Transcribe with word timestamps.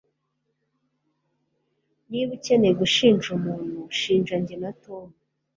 Niba 2.09 2.31
ukeneye 2.37 2.73
gushinja 2.81 3.27
umuntu 3.37 3.75
shinja 3.99 4.35
njye 4.41 4.55
na 4.63 4.71
Tom 4.83 5.07